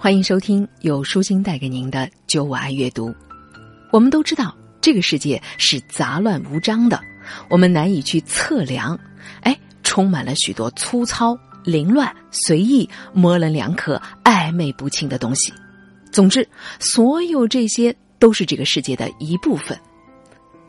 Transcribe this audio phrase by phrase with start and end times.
[0.00, 3.08] 欢迎收听由舒心带给您的《九五爱阅读》。
[3.90, 7.00] 我们都知道，这个世界是杂乱无章的，
[7.50, 8.96] 我们难以去测量。
[9.40, 15.52] 哎，充满了许多粗糙、凌乱、随意、模棱两可、暧昧不清的东西。
[16.12, 19.76] 总之，所有这些都是这个世界的一部分。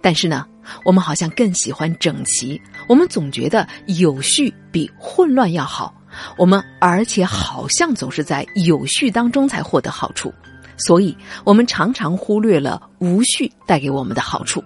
[0.00, 0.46] 但是呢，
[0.84, 5.92] 我们好像更喜欢整齐，我们总觉得有序比混乱要好。
[6.36, 10.32] 我们而且好像总是在有序当中才获得好处，
[10.76, 14.62] 所以我们常常忽略了无序带给我们的好处。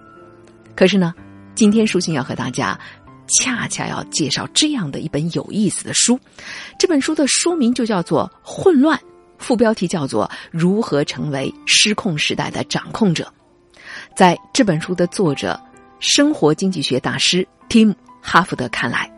[0.75, 1.13] 可是呢，
[1.55, 2.79] 今天舒心要和大家
[3.27, 6.19] 恰恰要介绍这样的一本有意思的书。
[6.79, 8.97] 这本书的书名就叫做《混乱》，
[9.37, 13.23] 副标题叫做《如何成为失控时代的掌控者》。
[14.15, 15.59] 在这本书的作者、
[15.99, 19.09] 生活经济学大师 Tim 哈福德看来，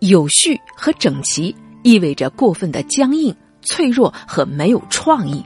[0.00, 1.54] 有序和整齐。
[1.86, 3.32] 意味着过分的僵硬、
[3.62, 5.40] 脆弱和没有创意，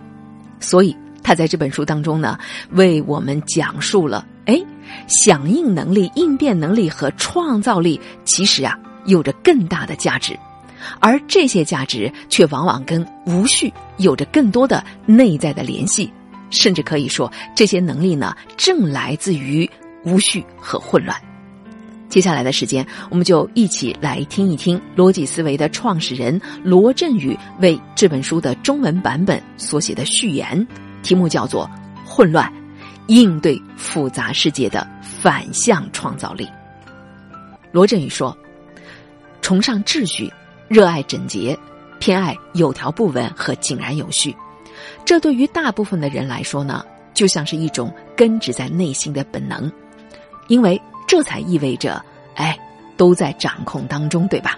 [0.58, 2.38] 所以他在这本书当中呢，
[2.70, 4.58] 为我们讲述了：哎，
[5.06, 10.34] 响应能力、应变能力和创造力其实啊有着更大的价值，
[10.98, 16.10] 而这些价值却往往跟无序有着更多的内在的联系，
[16.48, 19.68] 甚至可以说，这些能力呢正来自于
[20.06, 21.14] 无序和混乱。
[22.10, 30.66] 接下来的时间，我们就一起来听一听逻辑思维的创始人罗振宇为这本书的中文版本所写的序言，
[31.04, 31.70] 题目叫做
[32.08, 32.52] 《混乱：
[33.06, 36.44] 应对复杂世界的反向创造力》。
[37.70, 38.36] 罗振宇说
[39.40, 40.28] ：“崇尚秩序，
[40.66, 41.56] 热爱整洁，
[42.00, 44.34] 偏爱有条不紊和井然有序。
[45.04, 49.70] 这对于大部分的人来说呢，就像是一种根植在内心的本能，
[50.48, 50.78] 因为。”
[51.10, 52.00] 这才意味着，
[52.36, 52.56] 哎，
[52.96, 54.56] 都在掌控当中，对吧？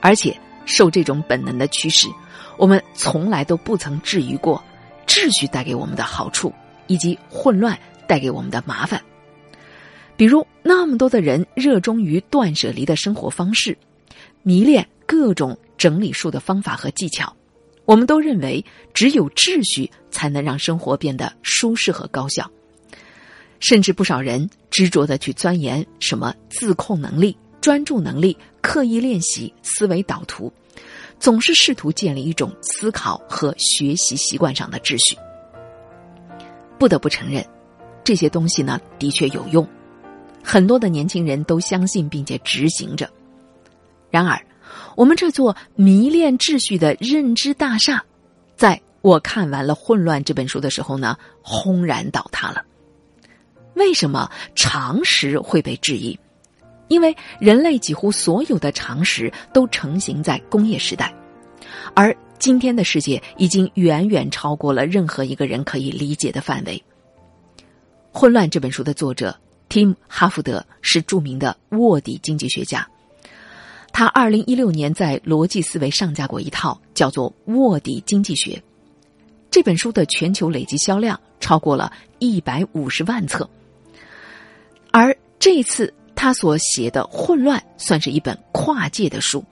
[0.00, 2.08] 而且受这种本能的驱使，
[2.58, 4.60] 我们从来都不曾质疑过
[5.06, 6.52] 秩序带给我们的好处，
[6.88, 9.00] 以及混乱带给我们的麻烦。
[10.16, 13.78] 比如，那么多的人热衷于断舍离的生活方式，
[14.42, 17.32] 迷恋各种整理术的方法和技巧，
[17.84, 22.50] 我们都认为只有秩序才能让生活变得舒适和高效。
[23.60, 30.52] 甚至不少人执着的去钻研什么自控能力、专注能力、刻意练习、思维导图，
[31.18, 35.16] 总是试图建立一种思考和学习习惯上的秩序。
[36.78, 37.46] 不得不承认，
[38.02, 39.68] 这些东西呢的确有用，
[40.42, 43.06] 很多的年轻人都相信并且执行着。
[44.10, 44.40] 然而，
[44.96, 48.02] 我们这座迷恋秩序的认知大厦，
[48.56, 52.64] 在我看完了《混乱》这本书的时候呢，轰然倒塌了。
[53.80, 56.18] 为什么常识会被质疑？
[56.88, 61.10] 因为人类几乎所有的常识都成型在工业时代，
[61.94, 66.76] 而今天的世界已经远远超过了任何一个人可以理解的范围。
[68.12, 69.34] 《混乱》这本书的作者
[69.70, 72.86] Tim 哈福德是著名的卧底经济学家，
[73.92, 78.56] 他二零一六年在逻辑思维上架过一套叫做《卧底经济学》
[79.50, 83.48] 这本书的全球累计销量超过了一百五十万册。
[84.92, 89.44] 而这次他所写的《混乱》算是一本跨界的书。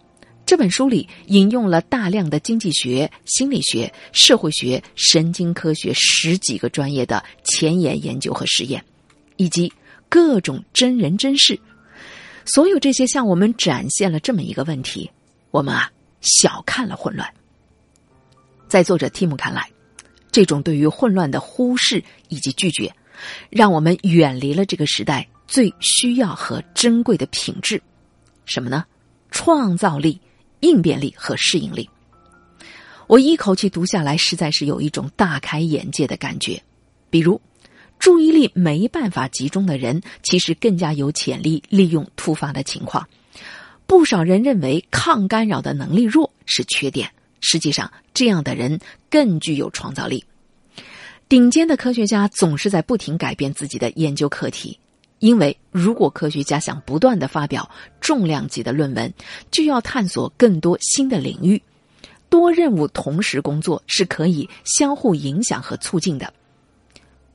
[0.45, 8.83] 这本书里引用了大量的经济学、心理学、社会学、神经科学十几个专业的前沿研究和实验，
[9.37, 9.71] 以及
[10.09, 11.61] 各种真人真事。
[12.47, 15.11] 所有这些向我们展现了这么一个问题：
[15.51, 17.31] 我们啊，小看了混乱。
[18.69, 19.71] 在作者蒂姆看来，
[20.33, 22.91] 这种对于混乱的忽视以及拒绝。
[23.51, 27.81] 让我们远离了这个时代最需要和珍贵的品质，
[28.45, 28.85] 什么呢？
[29.31, 30.21] 创造力、
[30.61, 31.89] 应变力和适应力。
[33.07, 36.63] 我一口气读下来，实在是有一种大开眼界的感觉。
[37.11, 37.41] 比如，
[37.99, 43.09] 注意力没办法集中的人，其实更加有潜力利用突发的情况。
[43.87, 48.79] 不少人认为抗干扰的能力弱是缺点，实际上这样的人
[49.09, 50.23] 更具有创造力。
[51.29, 54.79] 顶尖的科学家总是在不停改变自己的研究课题，
[55.19, 57.71] 因为如果科学家想不断的发表
[58.01, 59.13] 重量级的论文，
[59.51, 61.61] 就要探索更多新的领域。
[62.31, 66.33] 多任务同时工作是可以相互影响和促进的。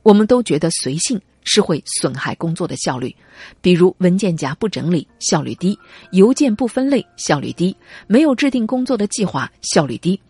[0.02, 3.14] 我们都觉得随性是会损害工作的效率，
[3.60, 5.78] 比如文件夹不整理效率低，
[6.10, 7.76] 邮件不分类效率低，
[8.08, 10.20] 没有制定工作的计划效率低。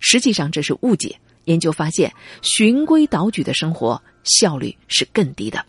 [0.00, 1.16] 实际上这是误解。
[1.44, 2.12] 研究发现，
[2.42, 5.64] 循规蹈矩的生活效率是更低的。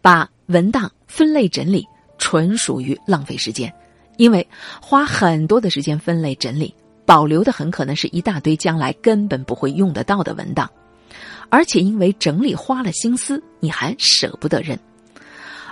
[0.00, 1.86] 把文档分类整理
[2.18, 3.72] 纯属于浪费时间，
[4.16, 4.46] 因为
[4.80, 6.74] 花很多的时间分类整理，
[7.04, 10.70] 保留的很可能是一大堆将来根本不会用得到的文档，
[11.48, 14.78] 而且因为整理花了心思，你还舍不得扔。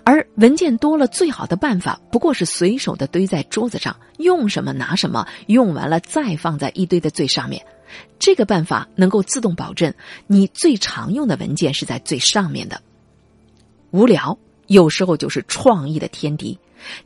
[0.05, 7.63] 而文件多了，最好的办法不过是随手的堆在桌子上，用什么拿什么，用完了再放在一堆的最上面。
[8.19, 9.93] 这个办法能够自动保证
[10.27, 12.81] 你最常用的文件是在最上面的。
[13.91, 16.59] 无聊有时候就是创意的天敌，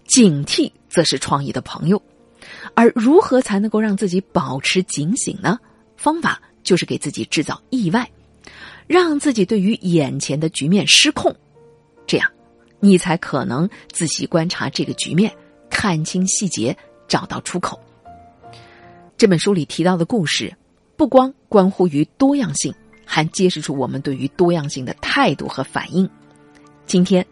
[0.07, 2.03] 警惕则是创意的朋友。
[2.75, 5.59] 而如何才能够让自己保持警醒呢？
[5.97, 8.11] 方法就是给自己制造意外，
[8.87, 11.35] 让自己对于眼前的局面失控，
[12.07, 12.29] 这样。
[12.81, 15.33] 你才可能仔细观察这个局面，
[15.71, 16.77] 看清细节，
[17.07, 17.81] 找到出口。
[19.17, 20.53] 这本书里提到的故事，
[21.03, 22.73] 不光关乎于多样性，
[23.05, 26.09] 还揭示出我们对于多样性的态度和反应。
[26.87, 27.27] 今天，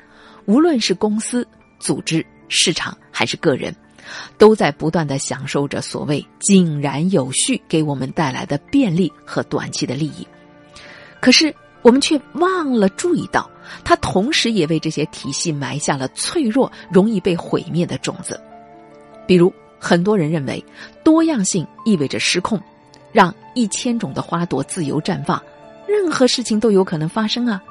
[0.44, 1.46] 无论是公司、
[1.78, 3.72] 组织、市场还是个人，
[4.36, 10.26] 都在不断的享受着所谓“井然有序”给我们带来的便利和短期的利益。
[11.20, 13.48] 可是，我们却忘了注意到。
[13.84, 18.40] 它同时也为这些体系埋下了脆弱、容易被毁灭的种子。
[19.28, 20.64] 比如，很多人认为
[21.04, 22.60] 多样性意味着失控，
[23.12, 25.42] 让一千种的花朵自由绽放，
[25.86, 27.62] 任何事情都有可能发生啊！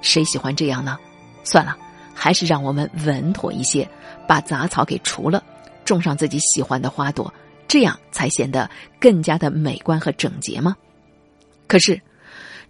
[0.00, 0.98] 谁喜欢这样呢？
[1.44, 1.76] 算了，
[2.14, 3.88] 还是让我们稳妥一些，
[4.26, 5.42] 把杂草给除了，
[5.84, 7.32] 种上自己喜欢的花朵，
[7.66, 8.68] 这样才显得
[9.00, 10.76] 更加的美观和整洁吗？
[11.66, 12.00] 可是，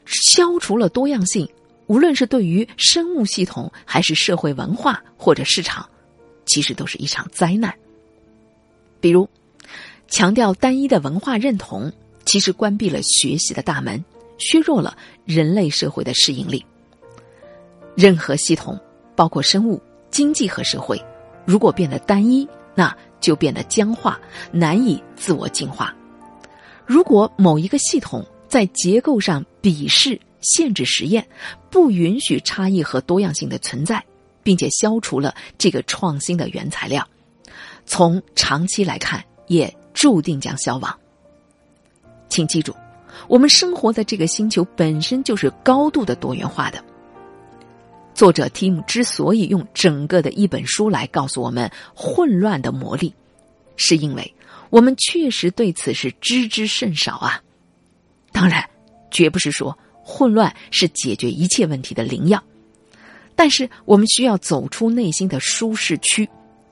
[0.06, 1.48] 消除了多样性。
[1.86, 5.88] 无论是对于生物系统，还是社会文化或者市场，
[6.44, 7.74] 其实都是一场灾难。
[9.00, 9.26] 比如，
[10.06, 11.90] 强调单一的文化认同，
[12.28, 14.04] 其实关闭了学习的大门，
[14.36, 14.94] 削弱了
[15.24, 16.62] 人类社会的适应力。
[17.96, 18.78] 任何系统，
[19.16, 19.80] 包括生物、
[20.10, 21.02] 经济和社会，
[21.46, 24.20] 如果变得单一，那就变得僵化，
[24.52, 25.96] 难以自我进化。
[26.84, 31.26] 如果某一个系统在结构上鄙视，限制实验，
[31.70, 34.04] 不允许差异和多样性的存在，
[34.42, 37.08] 并且消除了这个创新的原材料。
[37.86, 40.94] 从长期来看，也注定将消亡。
[42.38, 42.72] 请记住，
[43.26, 46.80] 我们生活在这个星球本身就是高度的多元化的。
[48.14, 53.12] 作者 Tim 之所以用整个的一本书来告诉我们混乱的魔力，
[53.74, 54.34] 是因为
[54.70, 57.42] 我们确实对此是知之甚少啊。
[58.30, 58.64] 当然，
[59.10, 59.76] 绝不是说。
[60.04, 62.42] 混乱是解决一切问题的灵药，
[63.34, 66.26] 但是我们需要走出内心的舒适区，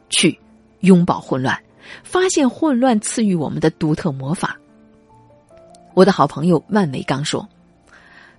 [0.09, 0.39] 去
[0.81, 1.61] 拥抱混乱，
[2.03, 4.57] 发现混乱赐予我们的独特魔法。
[5.97, 7.49] 我的好朋友万维刚说：“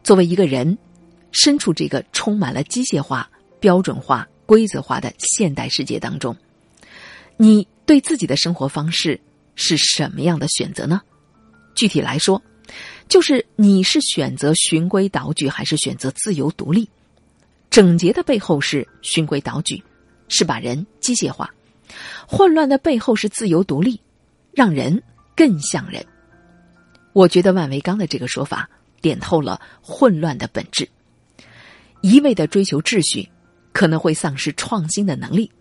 [0.06, 0.77] 作为一个人，
[1.31, 3.27] 身处这个充满了机械化、
[3.59, 6.38] 标准化、规则化的现代世界当中，
[7.36, 9.19] 你对自己的生活方式
[9.56, 11.01] 是什么样的选择呢？
[11.74, 12.39] 具体来说。”
[13.09, 16.88] 就是你是选择循规蹈矩，还是选择自由独立？
[17.71, 19.81] 整洁的背后是循规蹈矩，
[20.27, 21.48] 是把人机械化；
[22.27, 24.00] 混乱的背后是自由独立，
[24.51, 25.01] 让人
[25.36, 26.06] 更像人。
[27.18, 28.69] 我觉得万维刚的这个说法
[29.02, 30.88] 点透了混乱的本质。
[32.02, 33.28] 一味的追求秩序，
[33.74, 35.52] 可能会丧失创新的能力。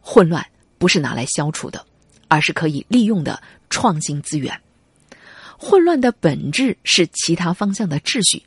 [0.00, 0.46] 混乱
[0.78, 1.84] 不是拿来消除的，
[2.28, 4.56] 而是可以利用的创新资源。
[5.58, 8.40] 混乱的本质是其他方向的秩序，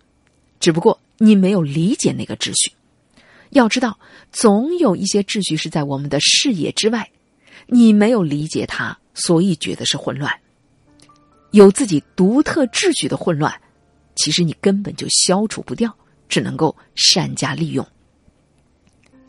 [0.62, 2.72] 只不过你没有理解那个秩序。
[3.50, 4.00] 要知道，
[4.32, 7.12] 总有一些秩序是在我们的视野之外，
[7.66, 10.32] 你没有理解它，所以觉得是混乱。
[11.52, 13.54] 有自己独特秩序的混乱，
[14.16, 15.96] 其实你根本就消除不掉，
[16.28, 17.86] 只能够善加利用。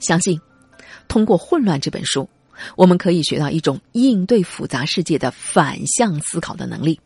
[0.00, 0.40] 相信，
[1.08, 2.28] 通过《混乱》这本书，
[2.76, 7.00] 我们可以学到一种应对复杂世界的反向思考的能力。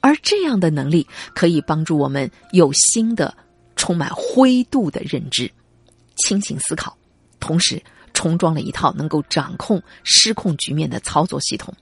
[0.00, 3.36] 而这样的能力可以帮助我们有新的、
[3.74, 5.50] 充满灰度的认知、
[6.16, 6.96] 清醒思考，
[7.40, 11.74] 同时重装了一套能够掌控失控局面的操作系统。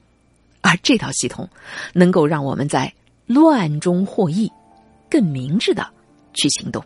[0.67, 1.49] 而这套系统
[1.93, 2.93] 能够让我们在
[3.27, 4.51] 乱中获益，
[5.09, 5.87] 更明智的
[6.35, 6.85] 去行动。